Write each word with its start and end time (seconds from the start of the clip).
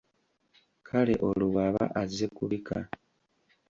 Kale 0.87 1.13
olwo 1.27 1.45
bw’aba 1.51 1.83
azze 2.01 2.25
kubika? 2.35 2.77